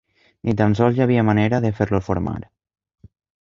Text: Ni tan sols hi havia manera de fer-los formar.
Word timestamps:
Ni 0.47 0.53
tan 0.61 0.75
sols 0.79 0.97
hi 0.99 1.03
havia 1.05 1.25
manera 1.27 1.59
de 1.67 1.73
fer-los 1.81 2.09
formar. 2.09 2.35